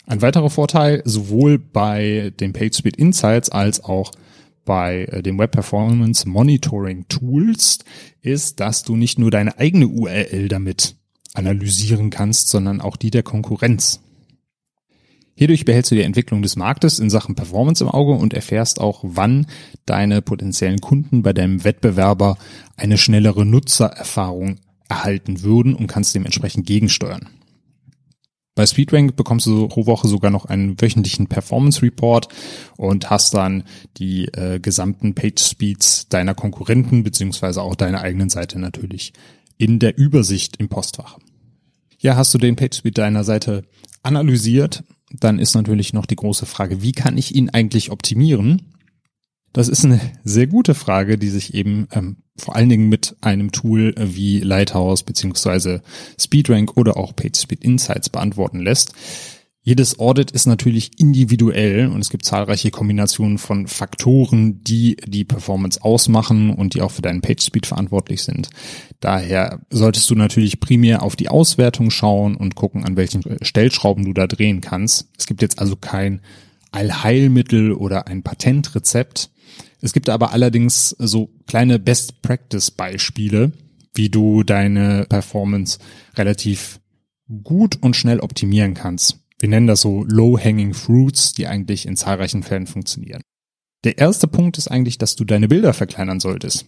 Ein 0.06 0.22
weiterer 0.22 0.50
Vorteil 0.50 1.02
sowohl 1.04 1.58
bei 1.58 2.32
den 2.38 2.52
PageSpeed 2.52 2.96
Insights 2.96 3.48
als 3.48 3.82
auch 3.82 4.12
bei 4.64 5.04
äh, 5.04 5.22
den 5.22 5.38
Web 5.38 5.52
Performance 5.52 6.28
Monitoring 6.28 7.06
Tools 7.08 7.78
ist, 8.20 8.60
dass 8.60 8.82
du 8.82 8.96
nicht 8.96 9.18
nur 9.18 9.30
deine 9.30 9.58
eigene 9.58 9.88
URL 9.88 10.48
damit 10.48 10.96
analysieren 11.34 12.10
kannst, 12.10 12.48
sondern 12.48 12.80
auch 12.80 12.96
die 12.96 13.10
der 13.10 13.22
Konkurrenz. 13.22 14.00
Hierdurch 15.36 15.64
behältst 15.64 15.90
du 15.90 15.96
die 15.96 16.02
Entwicklung 16.02 16.42
des 16.42 16.54
Marktes 16.54 17.00
in 17.00 17.10
Sachen 17.10 17.34
Performance 17.34 17.82
im 17.82 17.90
Auge 17.90 18.12
und 18.12 18.34
erfährst 18.34 18.80
auch, 18.80 19.00
wann 19.02 19.46
deine 19.84 20.22
potenziellen 20.22 20.80
Kunden 20.80 21.22
bei 21.22 21.32
deinem 21.32 21.64
Wettbewerber 21.64 22.38
eine 22.76 22.98
schnellere 22.98 23.44
Nutzererfahrung 23.44 24.60
erhalten 24.88 25.42
würden 25.42 25.74
und 25.74 25.88
kannst 25.88 26.14
dementsprechend 26.14 26.66
gegensteuern. 26.66 27.30
Bei 28.54 28.66
SpeedRank 28.66 29.16
bekommst 29.16 29.46
du 29.46 29.66
pro 29.66 29.86
Woche 29.86 30.06
sogar 30.06 30.30
noch 30.30 30.44
einen 30.44 30.80
wöchentlichen 30.80 31.26
Performance 31.26 31.82
Report 31.82 32.28
und 32.76 33.10
hast 33.10 33.34
dann 33.34 33.64
die 33.96 34.26
äh, 34.26 34.60
gesamten 34.60 35.14
Page 35.14 35.42
Speeds 35.42 36.08
deiner 36.08 36.34
Konkurrenten 36.34 37.02
beziehungsweise 37.02 37.62
auch 37.62 37.74
deiner 37.74 38.02
eigenen 38.02 38.30
Seite 38.30 38.60
natürlich 38.60 39.12
in 39.58 39.80
der 39.80 39.98
Übersicht 39.98 40.56
im 40.58 40.68
Postfach. 40.68 41.18
Ja, 41.98 42.16
hast 42.16 42.32
du 42.34 42.38
den 42.38 42.54
Page 42.54 42.76
Speed 42.76 42.98
deiner 42.98 43.24
Seite 43.24 43.64
analysiert, 44.02 44.84
dann 45.10 45.38
ist 45.38 45.54
natürlich 45.54 45.92
noch 45.92 46.06
die 46.06 46.16
große 46.16 46.46
Frage, 46.46 46.82
wie 46.82 46.92
kann 46.92 47.18
ich 47.18 47.34
ihn 47.34 47.50
eigentlich 47.50 47.90
optimieren? 47.90 48.73
Das 49.54 49.68
ist 49.68 49.84
eine 49.84 50.00
sehr 50.24 50.48
gute 50.48 50.74
Frage, 50.74 51.16
die 51.16 51.28
sich 51.28 51.54
eben 51.54 51.86
ähm, 51.92 52.16
vor 52.36 52.56
allen 52.56 52.68
Dingen 52.68 52.88
mit 52.88 53.16
einem 53.20 53.52
Tool 53.52 53.94
wie 53.96 54.40
Lighthouse 54.40 55.04
beziehungsweise 55.04 55.82
SpeedRank 56.20 56.76
oder 56.76 56.96
auch 56.96 57.14
PageSpeed 57.14 57.62
Insights 57.62 58.10
beantworten 58.10 58.58
lässt. 58.58 58.94
Jedes 59.62 60.00
Audit 60.00 60.32
ist 60.32 60.46
natürlich 60.46 60.98
individuell 60.98 61.86
und 61.86 62.00
es 62.00 62.10
gibt 62.10 62.24
zahlreiche 62.24 62.72
Kombinationen 62.72 63.38
von 63.38 63.68
Faktoren, 63.68 64.62
die 64.64 64.96
die 65.06 65.24
Performance 65.24 65.82
ausmachen 65.82 66.50
und 66.50 66.74
die 66.74 66.82
auch 66.82 66.90
für 66.90 67.00
deinen 67.00 67.22
PageSpeed 67.22 67.64
verantwortlich 67.64 68.24
sind. 68.24 68.50
Daher 68.98 69.60
solltest 69.70 70.10
du 70.10 70.16
natürlich 70.16 70.58
primär 70.58 71.04
auf 71.04 71.14
die 71.14 71.28
Auswertung 71.28 71.90
schauen 71.90 72.36
und 72.36 72.56
gucken, 72.56 72.84
an 72.84 72.96
welchen 72.96 73.22
Stellschrauben 73.40 74.04
du 74.04 74.12
da 74.14 74.26
drehen 74.26 74.60
kannst. 74.60 75.10
Es 75.16 75.26
gibt 75.26 75.42
jetzt 75.42 75.60
also 75.60 75.76
kein 75.76 76.22
Allheilmittel 76.72 77.72
oder 77.72 78.08
ein 78.08 78.24
Patentrezept. 78.24 79.30
Es 79.84 79.92
gibt 79.92 80.08
aber 80.08 80.32
allerdings 80.32 80.96
so 80.98 81.28
kleine 81.46 81.78
Best 81.78 82.22
Practice 82.22 82.70
Beispiele, 82.70 83.52
wie 83.92 84.08
du 84.08 84.42
deine 84.42 85.04
Performance 85.10 85.78
relativ 86.16 86.80
gut 87.42 87.76
und 87.82 87.94
schnell 87.94 88.20
optimieren 88.20 88.72
kannst. 88.72 89.18
Wir 89.38 89.50
nennen 89.50 89.66
das 89.66 89.82
so 89.82 90.02
Low-Hanging 90.04 90.72
Fruits, 90.72 91.34
die 91.34 91.46
eigentlich 91.46 91.84
in 91.84 91.98
zahlreichen 91.98 92.42
Fällen 92.42 92.66
funktionieren. 92.66 93.20
Der 93.84 93.98
erste 93.98 94.26
Punkt 94.26 94.56
ist 94.56 94.68
eigentlich, 94.68 94.96
dass 94.96 95.16
du 95.16 95.24
deine 95.26 95.48
Bilder 95.48 95.74
verkleinern 95.74 96.18
solltest. 96.18 96.64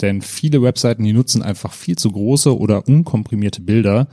Denn 0.00 0.20
viele 0.20 0.60
Webseiten, 0.60 1.04
die 1.04 1.12
nutzen 1.12 1.42
einfach 1.42 1.72
viel 1.72 1.94
zu 1.94 2.10
große 2.10 2.58
oder 2.58 2.88
unkomprimierte 2.88 3.60
Bilder. 3.60 4.08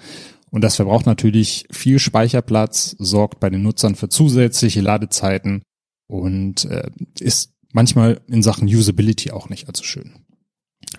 Und 0.52 0.64
das 0.64 0.76
verbraucht 0.76 1.08
natürlich 1.08 1.66
viel 1.72 1.98
Speicherplatz, 1.98 2.96
sorgt 3.00 3.40
bei 3.40 3.50
den 3.50 3.64
Nutzern 3.64 3.96
für 3.96 4.08
zusätzliche 4.08 4.82
Ladezeiten 4.82 5.64
und 6.08 6.66
äh, 6.66 6.92
ist 7.20 7.55
manchmal 7.76 8.22
in 8.28 8.42
Sachen 8.42 8.68
Usability 8.68 9.32
auch 9.32 9.50
nicht 9.50 9.68
allzu 9.68 9.84
schön. 9.84 10.14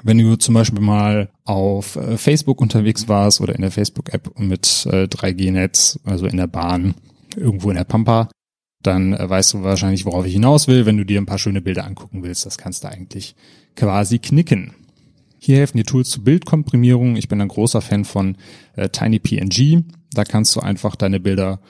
Wenn 0.02 0.18
du 0.18 0.36
zum 0.36 0.54
Beispiel 0.54 0.80
mal 0.80 1.30
auf 1.44 1.96
äh, 1.96 2.18
Facebook 2.18 2.60
unterwegs 2.60 3.08
warst 3.08 3.40
oder 3.40 3.54
in 3.54 3.62
der 3.62 3.70
Facebook-App 3.70 4.38
mit 4.38 4.86
äh, 4.90 5.04
3G-Netz, 5.04 5.98
also 6.04 6.26
in 6.26 6.36
der 6.36 6.46
Bahn, 6.46 6.94
irgendwo 7.34 7.70
in 7.70 7.76
der 7.76 7.84
Pampa, 7.84 8.28
dann 8.82 9.14
äh, 9.14 9.28
weißt 9.28 9.54
du 9.54 9.62
wahrscheinlich, 9.62 10.04
worauf 10.04 10.26
ich 10.26 10.34
hinaus 10.34 10.68
will. 10.68 10.86
Wenn 10.86 10.98
du 10.98 11.04
dir 11.04 11.20
ein 11.20 11.26
paar 11.26 11.38
schöne 11.38 11.62
Bilder 11.62 11.84
angucken 11.84 12.22
willst, 12.22 12.44
das 12.44 12.58
kannst 12.58 12.84
du 12.84 12.88
eigentlich 12.88 13.34
quasi 13.74 14.18
knicken. 14.18 14.74
Hier 15.38 15.58
helfen 15.58 15.78
dir 15.78 15.84
Tools 15.84 16.10
zur 16.10 16.24
Bildkomprimierung. 16.24 17.16
Ich 17.16 17.28
bin 17.28 17.40
ein 17.40 17.48
großer 17.48 17.80
Fan 17.80 18.04
von 18.04 18.36
äh, 18.74 18.88
TinyPNG. 18.88 19.84
Da 20.12 20.24
kannst 20.24 20.54
du 20.56 20.60
einfach 20.60 20.94
deine 20.94 21.20
Bilder 21.20 21.60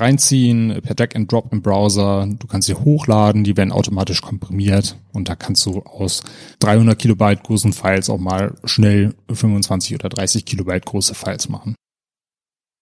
reinziehen 0.00 0.80
per 0.82 0.94
Drag 0.94 1.14
and 1.14 1.30
Drop 1.30 1.52
im 1.52 1.62
Browser. 1.62 2.28
Du 2.38 2.46
kannst 2.46 2.66
sie 2.66 2.74
hochladen, 2.74 3.44
die 3.44 3.56
werden 3.56 3.72
automatisch 3.72 4.22
komprimiert 4.22 4.96
und 5.12 5.28
da 5.28 5.36
kannst 5.36 5.66
du 5.66 5.82
aus 5.82 6.22
300 6.60 6.98
Kilobyte 6.98 7.42
großen 7.42 7.72
Files 7.72 8.10
auch 8.10 8.18
mal 8.18 8.56
schnell 8.64 9.14
25 9.32 9.94
oder 9.94 10.08
30 10.08 10.44
Kilobyte 10.44 10.86
große 10.86 11.14
Files 11.14 11.48
machen. 11.48 11.74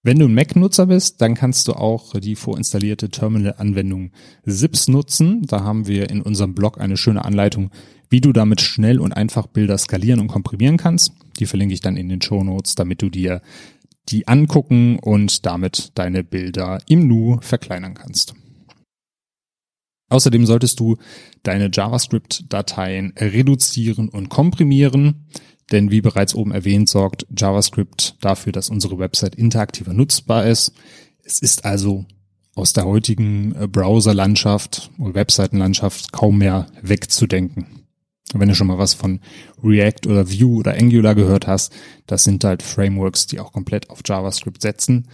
Wenn 0.06 0.20
du 0.20 0.26
ein 0.26 0.34
Mac-Nutzer 0.34 0.86
bist, 0.86 1.20
dann 1.20 1.34
kannst 1.34 1.66
du 1.66 1.72
auch 1.72 2.12
die 2.20 2.36
vorinstallierte 2.36 3.08
Terminal-Anwendung 3.08 4.12
Zips 4.46 4.86
nutzen. 4.86 5.42
Da 5.46 5.64
haben 5.64 5.88
wir 5.88 6.10
in 6.10 6.22
unserem 6.22 6.54
Blog 6.54 6.80
eine 6.80 6.96
schöne 6.96 7.24
Anleitung, 7.24 7.72
wie 8.08 8.20
du 8.20 8.32
damit 8.32 8.60
schnell 8.60 9.00
und 9.00 9.12
einfach 9.12 9.48
Bilder 9.48 9.76
skalieren 9.78 10.20
und 10.20 10.28
komprimieren 10.28 10.76
kannst. 10.76 11.12
Die 11.40 11.46
verlinke 11.46 11.74
ich 11.74 11.80
dann 11.80 11.96
in 11.96 12.08
den 12.08 12.22
Show 12.22 12.44
Notes, 12.44 12.76
damit 12.76 13.02
du 13.02 13.10
dir 13.10 13.42
die 14.08 14.28
angucken 14.28 14.98
und 14.98 15.46
damit 15.46 15.92
deine 15.94 16.24
Bilder 16.24 16.78
im 16.88 17.06
Nu 17.06 17.38
verkleinern 17.40 17.94
kannst. 17.94 18.34
Außerdem 20.08 20.46
solltest 20.46 20.78
du 20.78 20.96
deine 21.42 21.68
JavaScript-Dateien 21.72 23.12
reduzieren 23.18 24.08
und 24.08 24.28
komprimieren, 24.28 25.26
denn 25.72 25.90
wie 25.90 26.00
bereits 26.00 26.34
oben 26.34 26.52
erwähnt, 26.52 26.88
sorgt 26.88 27.26
JavaScript 27.36 28.16
dafür, 28.20 28.52
dass 28.52 28.70
unsere 28.70 28.98
Website 28.98 29.34
interaktiver 29.34 29.92
nutzbar 29.92 30.46
ist. 30.46 30.72
Es 31.24 31.40
ist 31.40 31.64
also 31.64 32.06
aus 32.54 32.72
der 32.72 32.84
heutigen 32.84 33.50
Browser-Landschaft 33.72 34.90
oder 34.98 35.14
Webseitenlandschaft 35.14 36.12
kaum 36.12 36.38
mehr 36.38 36.68
wegzudenken. 36.82 37.75
Wenn 38.34 38.48
du 38.48 38.54
schon 38.54 38.66
mal 38.66 38.78
was 38.78 38.94
von 38.94 39.20
React 39.62 40.08
oder 40.08 40.28
Vue 40.28 40.58
oder 40.58 40.74
Angular 40.74 41.14
gehört 41.14 41.46
hast, 41.46 41.72
das 42.06 42.24
sind 42.24 42.42
halt 42.44 42.62
Frameworks, 42.62 43.26
die 43.26 43.38
auch 43.38 43.52
komplett 43.52 43.88
auf 43.90 44.00
JavaScript 44.04 44.60
setzen. 44.60 45.08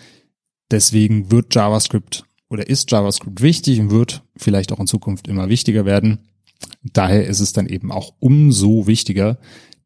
Deswegen 0.71 1.31
wird 1.31 1.55
JavaScript 1.55 2.25
oder 2.49 2.69
ist 2.69 2.91
JavaScript 2.91 3.43
wichtig 3.43 3.81
und 3.81 3.91
wird 3.91 4.23
vielleicht 4.37 4.73
auch 4.73 4.81
in 4.81 4.87
Zukunft 4.87 5.29
immer 5.29 5.49
wichtiger 5.49 5.85
werden. 5.85 6.19
Daher 6.83 7.27
ist 7.27 7.41
es 7.41 7.53
dann 7.53 7.67
eben 7.67 7.91
auch 7.93 8.15
umso 8.19 8.87
wichtiger, 8.87 9.39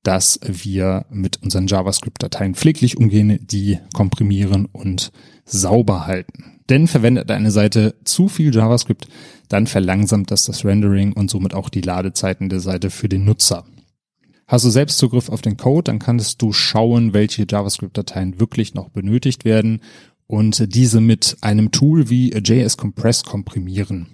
dass 0.02 0.38
wir 0.44 1.06
mit 1.10 1.42
unseren 1.42 1.66
JavaScript-Dateien 1.66 2.54
pfleglich 2.54 2.96
umgehen, 2.96 3.40
die 3.44 3.78
komprimieren 3.92 4.66
und 4.66 5.10
sauber 5.44 6.06
halten. 6.06 6.55
Denn 6.68 6.88
verwendet 6.88 7.30
eine 7.30 7.50
Seite 7.50 7.94
zu 8.04 8.28
viel 8.28 8.54
JavaScript, 8.54 9.08
dann 9.48 9.66
verlangsamt 9.66 10.30
das 10.30 10.44
das 10.44 10.64
Rendering 10.64 11.12
und 11.12 11.30
somit 11.30 11.54
auch 11.54 11.68
die 11.68 11.80
Ladezeiten 11.80 12.48
der 12.48 12.60
Seite 12.60 12.90
für 12.90 13.08
den 13.08 13.24
Nutzer. 13.24 13.64
Hast 14.48 14.64
du 14.64 14.70
selbst 14.70 14.98
Zugriff 14.98 15.28
auf 15.28 15.42
den 15.42 15.56
Code, 15.56 15.84
dann 15.84 15.98
kannst 15.98 16.40
du 16.40 16.52
schauen, 16.52 17.12
welche 17.14 17.46
JavaScript-Dateien 17.48 18.38
wirklich 18.38 18.74
noch 18.74 18.90
benötigt 18.90 19.44
werden 19.44 19.80
und 20.26 20.74
diese 20.74 21.00
mit 21.00 21.36
einem 21.40 21.72
Tool 21.72 22.10
wie 22.10 22.30
JS 22.30 22.76
Compress 22.76 23.24
komprimieren. 23.24 24.08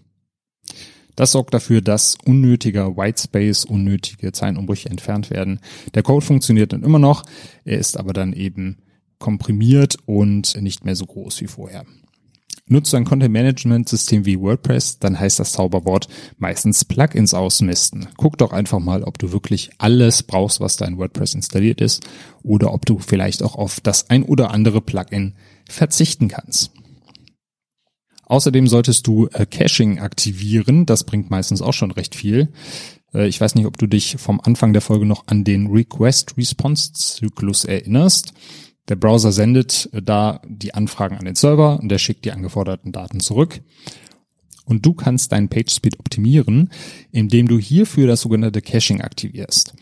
Das 1.16 1.32
sorgt 1.32 1.52
dafür, 1.52 1.82
dass 1.82 2.16
unnötiger 2.24 2.96
Whitespace, 2.96 3.66
unnötige 3.66 4.32
Zeilenumbrüche 4.32 4.88
entfernt 4.88 5.28
werden. 5.28 5.60
Der 5.94 6.02
Code 6.02 6.24
funktioniert 6.24 6.72
dann 6.72 6.82
immer 6.82 6.98
noch, 6.98 7.24
er 7.64 7.78
ist 7.78 7.98
aber 7.98 8.14
dann 8.14 8.32
eben 8.32 8.78
komprimiert 9.18 9.96
und 10.06 10.60
nicht 10.60 10.84
mehr 10.84 10.96
so 10.96 11.04
groß 11.04 11.42
wie 11.42 11.46
vorher. 11.46 11.84
Nutzt 12.68 12.92
du 12.92 12.96
ein 12.96 13.04
Content-Management-System 13.04 14.24
wie 14.24 14.38
WordPress, 14.38 15.00
dann 15.00 15.18
heißt 15.18 15.40
das 15.40 15.52
Zauberwort 15.52 16.08
meistens 16.38 16.84
Plugins 16.84 17.34
ausmisten. 17.34 18.06
Guck 18.16 18.38
doch 18.38 18.52
einfach 18.52 18.78
mal, 18.78 19.02
ob 19.02 19.18
du 19.18 19.32
wirklich 19.32 19.70
alles 19.78 20.22
brauchst, 20.22 20.60
was 20.60 20.76
da 20.76 20.86
in 20.86 20.96
WordPress 20.96 21.34
installiert 21.34 21.80
ist, 21.80 22.06
oder 22.42 22.72
ob 22.72 22.86
du 22.86 22.98
vielleicht 22.98 23.42
auch 23.42 23.56
auf 23.56 23.80
das 23.80 24.10
ein 24.10 24.22
oder 24.22 24.52
andere 24.52 24.80
Plugin 24.80 25.34
verzichten 25.68 26.28
kannst. 26.28 26.70
Außerdem 28.24 28.66
solltest 28.66 29.06
du 29.06 29.26
äh, 29.32 29.44
Caching 29.44 29.98
aktivieren. 29.98 30.86
Das 30.86 31.04
bringt 31.04 31.30
meistens 31.30 31.60
auch 31.60 31.74
schon 31.74 31.90
recht 31.90 32.14
viel. 32.14 32.48
Äh, 33.12 33.26
ich 33.26 33.40
weiß 33.40 33.54
nicht, 33.56 33.66
ob 33.66 33.76
du 33.76 33.86
dich 33.86 34.16
vom 34.18 34.40
Anfang 34.40 34.72
der 34.72 34.80
Folge 34.80 35.04
noch 35.04 35.26
an 35.26 35.44
den 35.44 35.66
Request-Response-Zyklus 35.66 37.64
erinnerst. 37.64 38.32
Der 38.88 38.96
Browser 38.96 39.32
sendet 39.32 39.88
äh, 39.92 40.02
da 40.02 40.40
die 40.46 40.74
Anfragen 40.74 41.16
an 41.16 41.24
den 41.24 41.34
Server 41.34 41.80
und 41.80 41.88
der 41.88 41.98
schickt 41.98 42.24
die 42.24 42.32
angeforderten 42.32 42.92
Daten 42.92 43.20
zurück. 43.20 43.60
Und 44.64 44.86
du 44.86 44.94
kannst 44.94 45.32
deinen 45.32 45.48
PageSpeed 45.48 45.98
optimieren, 45.98 46.70
indem 47.10 47.48
du 47.48 47.58
hierfür 47.58 48.06
das 48.06 48.20
sogenannte 48.20 48.62
Caching 48.62 49.00
aktivierst. 49.00 49.74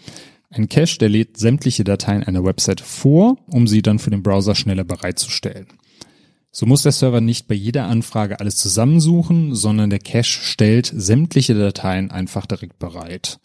Ein 0.49 0.69
Cache, 0.69 0.99
der 0.99 1.09
lädt 1.09 1.37
sämtliche 1.37 1.85
Dateien 1.85 2.25
einer 2.25 2.45
Website 2.45 2.81
vor, 2.81 3.37
um 3.47 3.69
sie 3.69 3.83
dann 3.83 4.01
für 4.01 4.11
den 4.11 4.23
Browser 4.23 4.55
schneller 4.57 4.85
bereitzustellen. 4.85 5.69
So 6.53 6.67
muss 6.67 6.83
der 6.83 6.91
Server 6.91 7.21
nicht 7.21 7.47
bei 7.47 7.55
jeder 7.55 7.87
Anfrage 7.87 8.41
alles 8.41 8.57
zusammensuchen, 8.57 9.55
sondern 9.55 9.89
der 9.89 10.01
Cache 10.01 10.25
stellt 10.25 10.93
sämtliche 10.93 11.55
Dateien 11.55 12.11
einfach 12.11 12.45
direkt 12.47 12.81
bereit. 12.81 13.39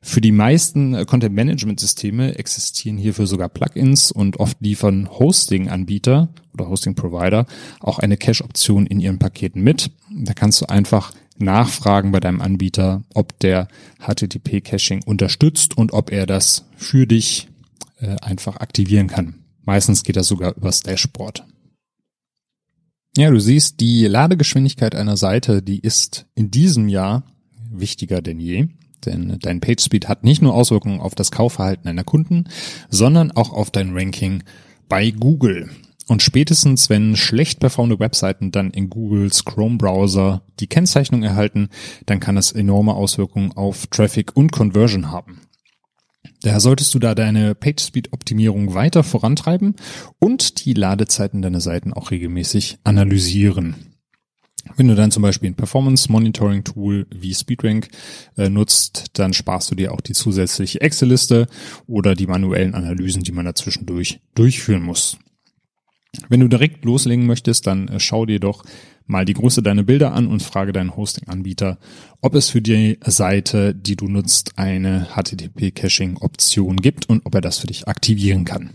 Für 0.00 0.20
die 0.20 0.30
meisten 0.30 0.94
äh, 0.94 1.04
Content 1.04 1.34
Management 1.34 1.80
Systeme 1.80 2.38
existieren 2.38 2.98
hierfür 2.98 3.26
sogar 3.26 3.48
Plugins 3.48 4.12
und 4.12 4.38
oft 4.38 4.60
liefern 4.60 5.08
Hosting-Anbieter 5.10 6.28
oder 6.54 6.68
Hosting-Provider 6.68 7.46
auch 7.80 7.98
eine 7.98 8.16
Cache-Option 8.16 8.86
in 8.86 9.00
ihren 9.00 9.18
Paketen 9.18 9.62
mit. 9.62 9.90
Da 10.10 10.32
kannst 10.32 10.60
du 10.60 10.66
einfach 10.66 11.12
nachfragen 11.38 12.12
bei 12.12 12.20
deinem 12.20 12.40
Anbieter, 12.40 13.02
ob 13.14 13.38
der 13.40 13.66
HTTP-Caching 14.00 15.02
unterstützt 15.04 15.76
und 15.76 15.92
ob 15.92 16.12
er 16.12 16.26
das 16.26 16.66
für 16.76 17.08
dich 17.08 17.48
äh, 18.00 18.16
einfach 18.20 18.58
aktivieren 18.58 19.08
kann. 19.08 19.34
Meistens 19.64 20.04
geht 20.04 20.16
das 20.16 20.28
sogar 20.28 20.56
übers 20.56 20.80
Dashboard. 20.80 21.44
Ja, 23.14 23.30
du 23.30 23.38
siehst, 23.38 23.80
die 23.80 24.06
Ladegeschwindigkeit 24.06 24.94
einer 24.94 25.18
Seite, 25.18 25.62
die 25.62 25.80
ist 25.80 26.26
in 26.34 26.50
diesem 26.50 26.88
Jahr 26.88 27.24
wichtiger 27.70 28.22
denn 28.22 28.40
je. 28.40 28.68
Denn 29.04 29.38
dein 29.40 29.60
PageSpeed 29.60 30.08
hat 30.08 30.24
nicht 30.24 30.40
nur 30.40 30.54
Auswirkungen 30.54 31.00
auf 31.00 31.14
das 31.14 31.30
Kaufverhalten 31.30 31.84
deiner 31.84 32.04
Kunden, 32.04 32.44
sondern 32.88 33.32
auch 33.32 33.52
auf 33.52 33.70
dein 33.70 33.96
Ranking 33.96 34.44
bei 34.88 35.10
Google. 35.10 35.68
Und 36.08 36.22
spätestens, 36.22 36.88
wenn 36.88 37.16
schlecht 37.16 37.60
performende 37.60 38.00
Webseiten 38.00 38.50
dann 38.50 38.70
in 38.70 38.90
Googles 38.90 39.44
Chrome-Browser 39.44 40.42
die 40.60 40.66
Kennzeichnung 40.66 41.22
erhalten, 41.22 41.68
dann 42.06 42.20
kann 42.20 42.36
das 42.36 42.52
enorme 42.52 42.94
Auswirkungen 42.94 43.52
auf 43.52 43.86
Traffic 43.88 44.36
und 44.36 44.52
Conversion 44.52 45.10
haben. 45.10 45.40
Daher 46.42 46.60
solltest 46.60 46.92
du 46.94 46.98
da 46.98 47.14
deine 47.14 47.54
PageSpeed-Optimierung 47.54 48.74
weiter 48.74 49.04
vorantreiben 49.04 49.76
und 50.18 50.64
die 50.64 50.74
Ladezeiten 50.74 51.42
deiner 51.42 51.60
Seiten 51.60 51.92
auch 51.92 52.10
regelmäßig 52.10 52.78
analysieren. 52.84 53.92
Wenn 54.76 54.88
du 54.88 54.94
dann 54.94 55.10
zum 55.10 55.22
Beispiel 55.22 55.50
ein 55.50 55.56
Performance 55.56 56.10
Monitoring 56.10 56.64
Tool 56.64 57.06
wie 57.10 57.34
SpeedRank 57.34 57.88
äh, 58.36 58.48
nutzt, 58.48 59.06
dann 59.14 59.32
sparst 59.32 59.70
du 59.70 59.74
dir 59.74 59.92
auch 59.92 60.00
die 60.00 60.12
zusätzliche 60.12 60.80
Excel-Liste 60.80 61.46
oder 61.86 62.14
die 62.14 62.26
manuellen 62.26 62.74
Analysen, 62.74 63.22
die 63.22 63.32
man 63.32 63.44
dazwischendurch 63.44 64.20
durchführen 64.34 64.82
muss. 64.82 65.18
Wenn 66.28 66.40
du 66.40 66.48
direkt 66.48 66.84
loslegen 66.84 67.26
möchtest, 67.26 67.66
dann 67.66 67.88
äh, 67.88 68.00
schau 68.00 68.26
dir 68.26 68.40
doch 68.40 68.64
mal 69.06 69.24
die 69.24 69.34
Größe 69.34 69.62
deiner 69.62 69.82
Bilder 69.82 70.12
an 70.12 70.26
und 70.26 70.42
frage 70.42 70.72
deinen 70.72 70.96
Hosting-Anbieter, 70.96 71.78
ob 72.20 72.34
es 72.34 72.50
für 72.50 72.62
die 72.62 72.98
Seite, 73.04 73.74
die 73.74 73.96
du 73.96 74.08
nutzt, 74.08 74.58
eine 74.58 75.08
HTTP-Caching-Option 75.14 76.76
gibt 76.76 77.08
und 77.08 77.26
ob 77.26 77.34
er 77.34 77.40
das 77.40 77.58
für 77.58 77.66
dich 77.66 77.88
aktivieren 77.88 78.44
kann. 78.44 78.70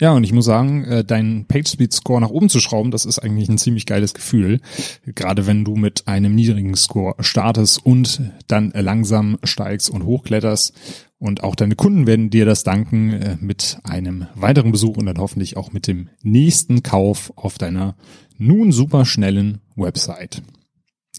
Ja, 0.00 0.12
und 0.12 0.24
ich 0.24 0.32
muss 0.32 0.44
sagen, 0.44 0.84
äh, 0.84 1.04
deinen 1.04 1.46
PageSpeed-Score 1.46 2.20
nach 2.20 2.30
oben 2.30 2.48
zu 2.48 2.58
schrauben, 2.58 2.90
das 2.90 3.04
ist 3.04 3.20
eigentlich 3.20 3.48
ein 3.48 3.58
ziemlich 3.58 3.86
geiles 3.86 4.12
Gefühl. 4.12 4.60
Gerade 5.06 5.46
wenn 5.46 5.64
du 5.64 5.76
mit 5.76 6.08
einem 6.08 6.34
niedrigen 6.34 6.74
Score 6.74 7.14
startest 7.20 7.84
und 7.86 8.20
dann 8.48 8.72
langsam 8.74 9.38
steigst 9.44 9.90
und 9.90 10.04
hochkletterst. 10.04 10.74
Und 11.18 11.42
auch 11.42 11.54
deine 11.54 11.76
Kunden 11.76 12.06
werden 12.06 12.30
dir 12.30 12.44
das 12.44 12.64
danken 12.64 13.12
äh, 13.12 13.36
mit 13.40 13.78
einem 13.84 14.26
weiteren 14.34 14.72
Besuch 14.72 14.96
und 14.96 15.06
dann 15.06 15.18
hoffentlich 15.18 15.56
auch 15.56 15.72
mit 15.72 15.86
dem 15.86 16.08
nächsten 16.22 16.82
Kauf 16.82 17.32
auf 17.36 17.56
deiner 17.56 17.96
nun 18.36 18.72
super 18.72 19.04
schnellen 19.04 19.60
Website. 19.76 20.42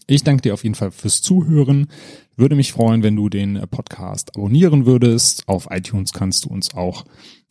Ich 0.06 0.22
danke 0.22 0.42
dir 0.42 0.54
auf 0.54 0.62
jeden 0.62 0.76
Fall 0.76 0.92
fürs 0.92 1.20
Zuhören. 1.20 1.88
Würde 2.36 2.54
mich 2.54 2.72
freuen, 2.72 3.02
wenn 3.02 3.16
du 3.16 3.28
den 3.28 3.60
Podcast 3.70 4.36
abonnieren 4.36 4.86
würdest. 4.86 5.48
Auf 5.48 5.68
iTunes 5.70 6.12
kannst 6.12 6.44
du 6.44 6.50
uns 6.50 6.74
auch 6.74 7.04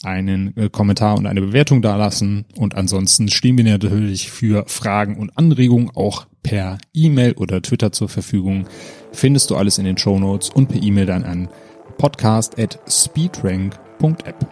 einen 0.04 0.56
äh, 0.56 0.70
Kommentar 0.70 1.18
und 1.18 1.26
eine 1.26 1.42
Bewertung 1.42 1.82
dalassen. 1.82 2.46
Und 2.56 2.76
ansonsten 2.76 3.28
stehen 3.28 3.58
wir 3.58 3.66
natürlich 3.66 4.32
für 4.32 4.64
Fragen 4.68 5.18
und 5.18 5.38
Anregungen 5.38 5.90
auch 5.94 6.28
per 6.44 6.78
E-Mail 6.94 7.34
oder 7.34 7.62
Twitter 7.62 7.92
zur 7.92 8.08
Verfügung. 8.08 8.68
Findest 9.12 9.50
du 9.50 9.58
alles 9.58 9.78
in 9.78 9.86
den 9.86 9.98
Show 9.98 10.18
Notes 10.18 10.50
und 10.50 10.68
per 10.68 10.82
E-Mail 10.82 11.08
dann 11.08 11.24
an 11.24 11.50
podcast 11.98 12.60
at 12.60 12.80
speedrank.app. 12.88 14.48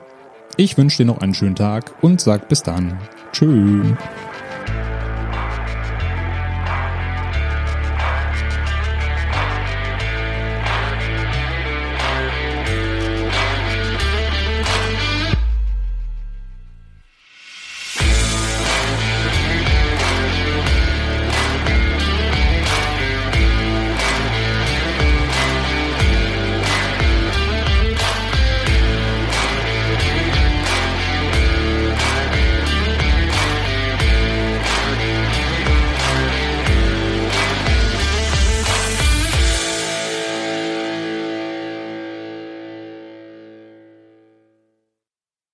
Ich 0.58 0.78
wünsche 0.78 0.98
dir 0.98 1.06
noch 1.06 1.20
einen 1.20 1.34
schönen 1.34 1.56
Tag 1.56 1.94
und 2.02 2.22
sag 2.22 2.48
bis 2.50 2.64
dann. 2.64 3.00
Tschüss. 3.32 3.88